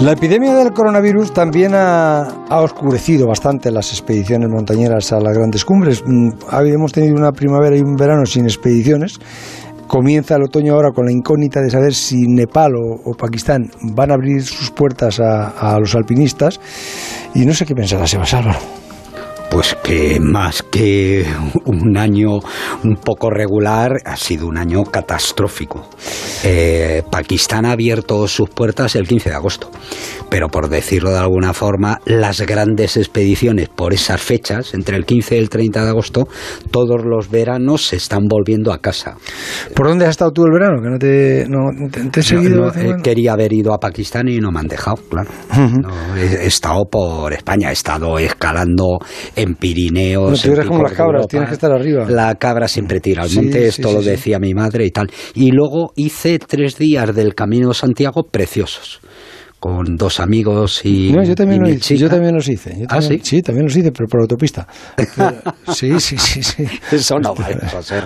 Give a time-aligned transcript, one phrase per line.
[0.00, 6.04] La epidemia del coronavirus también ha, oscurecido bastante las expediciones montañeras a las grandes cumbres.
[6.06, 9.18] Mm, Habíamos tenido una primavera y un verano sin expediciones.
[9.86, 14.14] Comienza el otoño ahora con la incógnita de saber si Nepal o, Pakistán van a
[14.14, 16.60] abrir sus puertas a, a, los alpinistas.
[17.34, 18.58] Y no sé qué pensará Sebas Álvaro.
[19.50, 21.24] Pues que más que
[21.64, 22.40] un año
[22.84, 25.88] un poco regular, ha sido un año catastrófico.
[26.44, 29.70] Eh, Pakistán ha abierto sus puertas el 15 de agosto,
[30.28, 35.36] pero por decirlo de alguna forma, las grandes expediciones por esas fechas, entre el 15
[35.36, 36.28] y el 30 de agosto,
[36.70, 39.16] todos los veranos se están volviendo a casa.
[39.74, 40.82] ¿Por dónde has estado tú el verano?
[40.82, 42.66] Que no te, no, te, te he seguido.
[42.66, 45.30] No, no, eh, quería haber ido a Pakistán y no me han dejado, claro.
[45.50, 46.16] Uh -huh.
[46.18, 48.98] he, he, estado por España, he estado escalando
[49.34, 50.30] en Pirineos.
[50.30, 51.28] No, tú eres como las cabras, Europa.
[51.28, 52.06] tienes que estar arriba.
[52.08, 54.90] La cabra siempre tira al monte, sí, esto sí, lo sí, decía mi madre y
[54.90, 55.08] tal.
[55.34, 59.00] Y luego hice tres días del Camino de Santiago preciosos
[59.58, 61.12] con dos amigos y.
[61.12, 62.74] No, yo también, lo, hice, yo también los hice.
[62.78, 63.36] Yo ¿Ah, también, sí?
[63.36, 64.66] Sí, también los hice, pero por autopista.
[65.72, 66.64] sí, sí, sí, sí.
[66.92, 68.02] Eso no vale, José.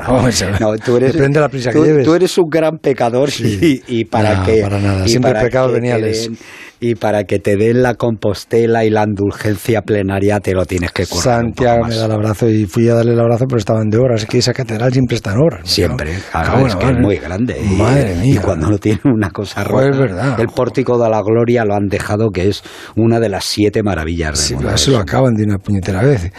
[0.60, 2.06] No, tú eres, Depende de la prisa tú, que lleves.
[2.06, 4.62] Tú eres un gran pecador y, y, para no, que.
[4.62, 5.06] para nada.
[5.06, 6.30] Siempre pecados veniales.
[6.30, 6.38] Den,
[6.80, 11.06] y para que te den la compostela y la indulgencia plenaria te lo tienes que
[11.06, 11.42] currar.
[11.42, 14.22] Santiago me da el abrazo y fui a darle el abrazo, pero estaban de horas.
[14.22, 15.60] Es que esa catedral siempre está en horas.
[15.64, 17.60] Siempre, claro, claro, es que es muy grande.
[17.62, 18.34] Y, Madre mía.
[18.34, 21.74] Y cuando no tiene una cosa rota, pues verdad, el pórtico de la gloria lo
[21.74, 22.62] han dejado que es
[22.96, 24.70] una de las siete maravillas del sí, mundo.
[24.70, 26.32] Eso lo acaban de una puñetera vez.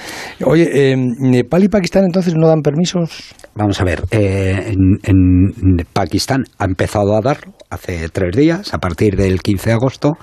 [0.44, 3.36] Oye, eh, ¿Nepal y Pakistán entonces no dan permisos?
[3.54, 8.78] Vamos a ver, eh, en, en Pakistán ha empezado a darlo hace tres días, a
[8.78, 10.14] partir del 15 de agosto,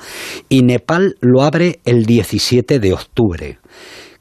[0.48, 3.59] y Nepal lo abre el 17 de octubre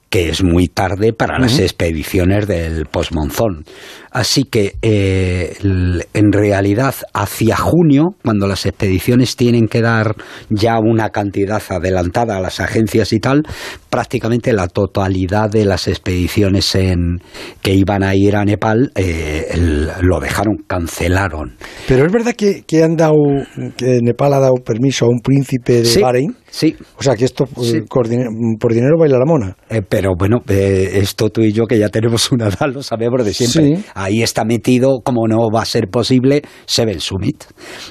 [0.10, 1.42] que es muy tarde para uh -huh.
[1.44, 3.66] las expediciones del postmonzón.
[4.12, 10.16] Así que eh, en realidad hacia junio, cuando las expediciones tienen que dar
[10.50, 13.44] ya una cantidad adelantada a las agencias y tal,
[13.90, 17.20] prácticamente la totalidad de las expediciones en,
[17.62, 21.56] que iban a ir a Nepal eh, el, lo dejaron, cancelaron.
[21.88, 23.18] Pero es verdad que, que, han dado,
[23.76, 26.36] que Nepal ha dado permiso a un príncipe de sí, Bahrein.
[26.58, 26.76] Sí.
[26.98, 27.82] O sea que esto sí.
[27.88, 29.56] por, dinero, por, dinero, baila la mona.
[29.70, 33.24] Eh, pero bueno, eh, esto tú y yo que ya tenemos una edad lo sabemos
[33.24, 33.76] de siempre.
[33.76, 33.86] Sí.
[33.94, 37.44] Ahí está metido, como no va a ser posible, Seven Summit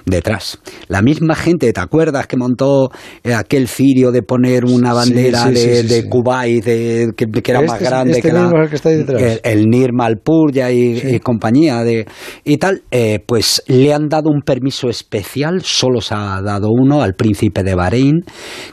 [0.05, 0.59] detrás.
[0.88, 2.91] La misma gente, ¿te acuerdas que montó
[3.22, 7.60] eh, aquel cirio de poner una bandera sí, de, de Kuwait de, que, que, era
[7.60, 9.22] este, más grande este que, la, el, que está ahí detrás.
[9.22, 12.05] el, el Nir Malpurya y, y, compañía de
[12.43, 12.82] y tal?
[12.91, 17.62] Eh, pues le han dado un permiso especial, solo se ha dado uno al príncipe
[17.62, 18.25] de Bahrein,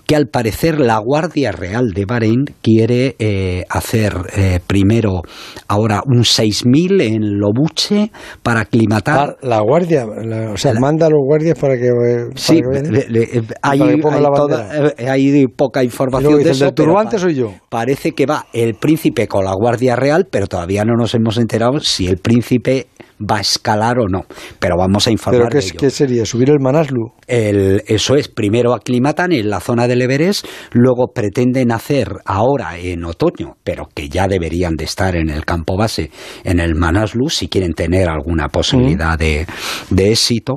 [0.06, 5.22] que al parecer la Guardia Real de Bahrein quiere eh, hacer eh, primero
[5.68, 8.12] ahora un 6.000 en Lobuche
[8.42, 9.38] para aclimatar.
[9.42, 11.90] La, la guardia, la, o sea, la, manda a los guardias para que.
[11.90, 16.68] Para sí, que le, le, hay, hay, toda, eh, hay, poca información de eso.
[16.68, 17.54] El turbante soy yo.
[17.70, 21.80] Parece que va el príncipe con la Guardia Real, pero todavía no nos hemos enterado
[21.80, 22.88] si el príncipe
[23.30, 24.26] va a escalar o no.
[24.60, 25.50] Pero vamos a informar.
[25.50, 25.80] ¿Pero qué, de ello.
[25.80, 26.26] qué sería?
[26.26, 27.12] ¿Subir el Manaslu?
[27.28, 33.04] El, eso es, primero aclimatan en la zona del Everest, luego pretenden hacer ahora en
[33.06, 36.12] otoño, pero que ya deberían de estar en el campo base,
[36.44, 39.20] en el Manaslu, si quieren tener alguna posibilidad mm.
[39.20, 39.48] de,
[39.90, 40.56] de, éxito.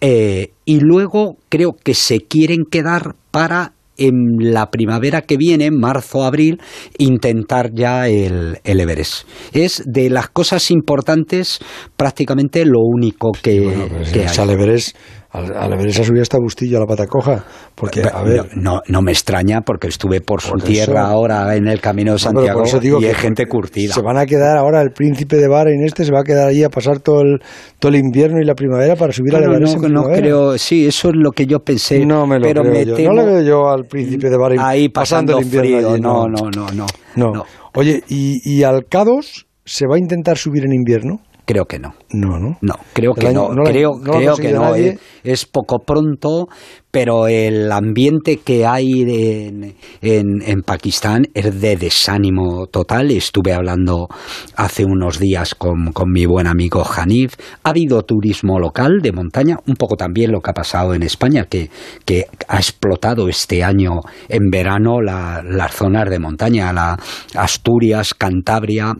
[0.00, 6.24] Eh, y luego creo que se quieren quedar para en la primavera que viene, marzo,
[6.24, 6.60] abril,
[6.98, 9.26] intentar ya el, el, Everest.
[9.52, 11.58] Es de las cosas importantes
[11.96, 14.50] prácticamente lo único que, bueno, que hay.
[14.50, 14.96] Everest
[15.34, 17.44] al, al Everest ha subido hasta Bustillo a la pata coja.
[17.74, 18.56] Porque, a ver.
[18.56, 22.12] No, no, me extraña porque estuve por, por su tierra eso, ahora en el camino
[22.12, 23.94] de Santiago no, digo y hay gente curtida.
[23.94, 26.62] Se van a quedar ahora, el príncipe de Bahrein este se va a quedar ahí
[26.62, 27.40] a pasar todo el,
[27.80, 29.78] todo el invierno y la primavera para subir bueno, al Everest.
[29.78, 32.06] No, no creo, sí, eso es lo que yo pensé.
[32.06, 32.94] No me lo pero creo me yo.
[32.94, 35.90] Temo, no le veo yo al príncipe de Bahrein ahí pasando, pasando el invierno frío.
[35.94, 36.86] Allí, no, no, no, no,
[37.16, 37.44] no, no.
[37.74, 41.18] Oye, ¿y, ¿y al K2 se va a intentar subir en invierno?
[41.46, 41.94] Creo que no.
[42.10, 42.56] No, no.
[42.62, 43.54] No, creo que año, no.
[43.54, 43.64] no.
[43.64, 44.74] Creo, no creo que no.
[44.74, 46.48] Es, es, poco pronto,
[46.90, 53.10] pero el ambiente que hay en, en, en, Pakistán es de desánimo total.
[53.10, 54.08] Estuve hablando
[54.56, 57.34] hace unos días con, con, mi buen amigo Hanif.
[57.62, 61.44] Ha habido turismo local de montaña, un poco también lo que ha pasado en España,
[61.44, 61.68] que,
[62.06, 64.00] que ha explotado este año
[64.30, 66.98] en verano la, las zonas de montaña, la
[67.34, 68.94] Asturias, Cantabria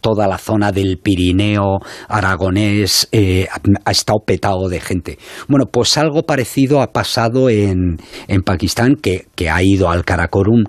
[0.00, 1.78] toda la zona del Pirineo
[2.08, 3.46] aragonés eh,
[3.84, 5.18] ha estado petado de gente.
[5.48, 7.98] Bueno, pues algo parecido ha pasado en,
[8.28, 10.64] en Pakistán, que, que, ha ido al Karakorum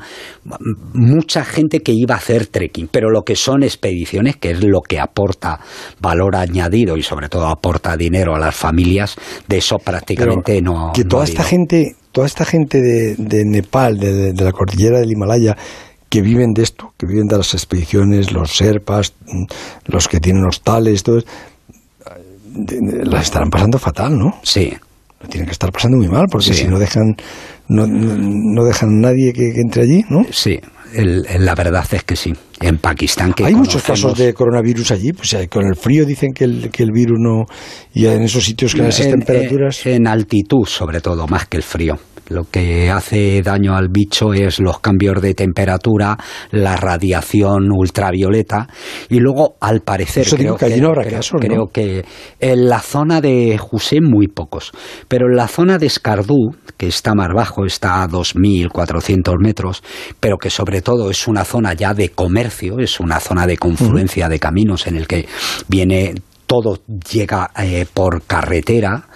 [0.93, 4.81] mucha gente que iba a hacer trekking, pero lo que son expediciones, que es lo
[4.81, 5.59] que aporta
[5.99, 9.15] valor añadido y sobre todo aporta dinero a las familias,
[9.47, 10.91] de eso prácticamente pero no.
[10.93, 15.55] Que toda no esta gente toda esta gente de, Nepal, de, la cordillera del Himalaya,
[16.11, 19.13] que viven de esto, que viven de las expediciones, los serpas,
[19.85, 21.21] los que tienen hostales, todo,
[23.05, 24.37] las estarán pasando fatal, ¿no?
[24.43, 24.73] Sí.
[25.21, 27.15] Lo tienen que estar pasando muy mal, porque si no dejan,
[27.69, 30.25] no, no dejan a nadie que, entre allí, ¿no?
[30.31, 30.59] Sí,
[30.93, 32.33] la verdad es que sí.
[32.61, 36.31] En Pakistán que Hay muchos casos de coronavirus allí, pues eh, con el frío dicen
[36.33, 37.45] que el, que el virus no...
[37.93, 39.85] Y en esos sitios con esas temperaturas...
[39.85, 41.97] En altitud, sobre todo, más que el frío.
[42.31, 46.17] Lo que hace daño al bicho es los cambios de temperatura,
[46.51, 48.69] la radiación ultravioleta
[49.09, 50.81] y luego, al parecer, creo, que,
[51.41, 52.05] creo, que
[52.39, 54.71] en la zona de Hussein muy pocos,
[55.09, 59.83] pero en la zona de Escardú, que está más bajo, está a 2.400 metros,
[60.21, 64.29] pero que sobre todo es una zona ya de comercio, es una zona de confluencia
[64.29, 65.27] de caminos en el que
[65.67, 66.15] viene
[66.45, 66.81] todo
[67.11, 69.07] llega eh, por carretera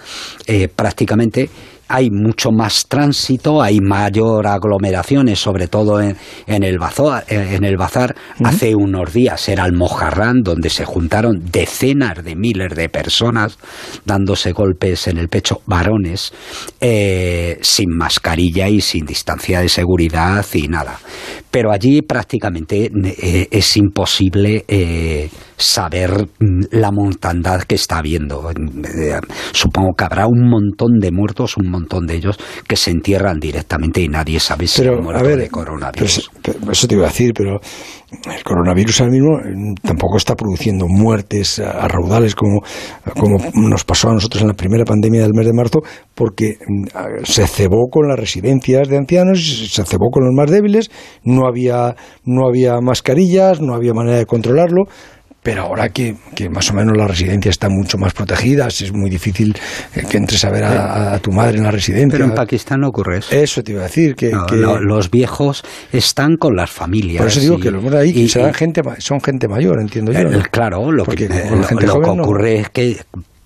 [0.46, 1.50] eh, prácticamente
[1.88, 6.16] hay mucho más tránsito, hay mayor aglomeraciones, sobre todo en,
[6.46, 7.24] el bazar.
[7.28, 8.14] En el bazar.
[8.42, 13.58] Hace unos días era el Mojarrán, donde se juntaron decenas de miles de personas
[14.04, 16.32] dándose golpes en el pecho, varones,
[16.80, 20.98] eh, sin mascarilla y sin distancia de seguridad y nada.
[21.50, 28.50] Pero allí prácticamente eh, es imposible eh, saber mm, la montandad que está habiendo.
[29.52, 34.00] Supongo que habrá un montón de muertos, un montón de ellos que se entierran directamente
[34.00, 36.30] y nadie sabe si han muerto de coronavirus.
[36.70, 37.60] eso te iba a decir, pero
[38.10, 42.60] el coronavirus ahora mismo mm, tampoco está produciendo muertes a, raudales como,
[43.18, 43.38] como
[43.68, 45.80] nos pasó a nosotros en la primera pandemia del mes de marzo,
[46.14, 50.90] porque mm, se cebó con las residencias de ancianos, se cebó con los más débiles,
[51.24, 54.84] no había, no había mascarillas, no había manera de controlarlo
[55.46, 56.16] pero ahora que,
[56.50, 59.56] más o menos las residencias están mucho más protegidas, es muy difícil
[59.94, 62.18] eh, que entres a ver a, tu madre en la residencia.
[62.18, 63.32] Pero en Pakistán no ocurre eso.
[63.32, 64.16] Eso te iba a decir.
[64.16, 65.62] que, los viejos
[65.92, 67.18] están con las familias.
[67.18, 70.28] Por eso digo que los de ahí gente, son gente mayor, entiendo yo.
[70.50, 71.28] Claro, lo que,
[71.96, 72.96] ocurre es que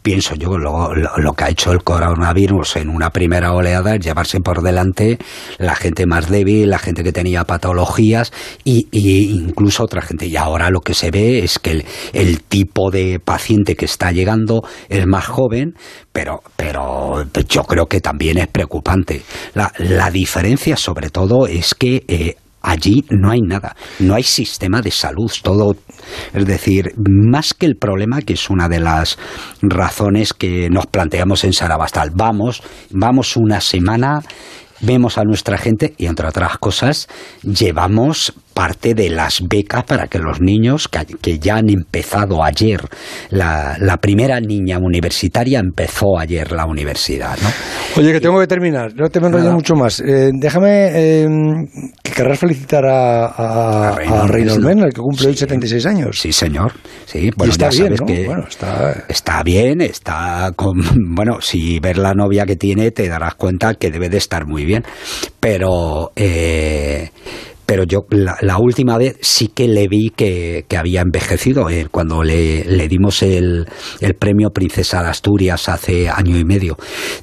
[0.02, 4.40] pienso yo, lo, lo, que ha hecho el coronavirus en una primera oleada es llevarse
[4.40, 5.18] por delante
[5.58, 8.32] la gente más débil, la gente que tenía patologías
[8.64, 10.26] y, incluso otra gente.
[10.26, 14.62] Y ahora lo que se ve es que el, tipo de paciente que está llegando
[14.88, 15.74] es más joven,
[16.12, 19.22] pero, pero yo creo que también es preocupante.
[19.54, 24.82] La, la diferencia sobre todo es que eh, Allí no hay nada, no hay sistema
[24.82, 25.76] de salud, todo,
[26.34, 29.18] es decir, más que el problema, que es una de las
[29.62, 34.22] razones que nos planteamos en Sarabastal, vamos, vamos una semana
[34.80, 37.08] vemos a nuestra gente y entre otras cosas
[37.42, 42.80] llevamos parte de las becas para que los niños que, ya han empezado ayer,
[43.30, 47.38] la, primera niña universitaria empezó ayer la universidad.
[47.42, 47.48] ¿no?
[47.96, 50.00] Oye, que tengo que terminar, no te me enrollo mucho más.
[50.00, 51.28] Eh, déjame eh,
[52.02, 56.20] que querrás felicitar a, a, a, el que cumple hoy 76 años.
[56.20, 56.72] Sí, señor.
[57.06, 59.04] Sí, bueno, está ya bien, sabes que está...
[59.08, 59.42] está...
[59.42, 60.80] bien, está con...
[61.20, 64.64] Bueno, si ver la novia que tiene te darás cuenta que debe de estar muy
[64.64, 64.69] bien,
[65.38, 66.12] pero...
[66.14, 67.10] Eh,
[67.70, 72.88] pero yo la, última vez sí que le vi que, había envejecido eh, cuando le,
[72.88, 73.64] dimos el,
[74.18, 76.76] premio Princesa de Asturias hace año y medio.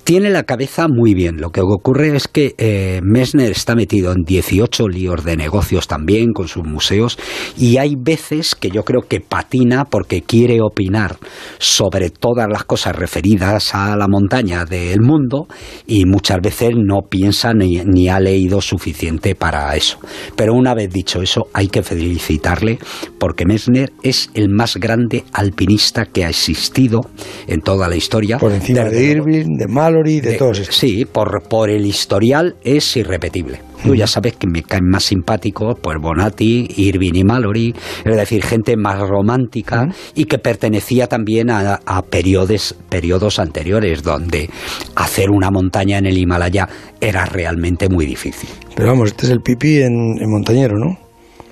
[0.06, 1.42] Tiene la cabeza muy bien.
[1.42, 6.32] Lo que ocurre es que eh, Messner está metido en 18 líos de negocios también
[6.32, 7.20] con sus museos
[7.58, 11.18] y hay veces que yo creo que patina porque quiere opinar
[11.58, 15.50] sobre todas las cosas referidas a la montaña del mundo
[15.86, 20.00] y muchas veces no piensa ni ha leído suficiente para eso.
[20.38, 22.78] Pero una vez dicho eso, hay que felicitarle
[23.18, 27.02] porque Messner es el más grande alpinista que ha existido
[27.48, 28.38] en toda la historia.
[28.38, 30.78] Por encima de, Irving, de Mallory, de, todos estos.
[30.78, 33.62] Sí, por, por el historial es irrepetible.
[33.84, 38.44] Tú ya sabes que me caen más simpáticos pues Bonatti, Irving y Mallory, es decir,
[38.44, 44.50] gente más romántica y que pertenecía también a, a periodos, periodos anteriores donde
[44.96, 46.68] hacer una montaña en el Himalaya
[47.00, 48.50] era realmente muy difícil.
[48.76, 50.98] Pero vamos, este es el pipí en, en montañero, ¿no?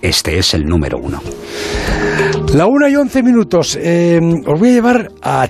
[0.01, 1.20] Este es el número uno.
[2.53, 3.77] La una y once minutos.
[3.82, 5.48] Eh, os voy a llevar a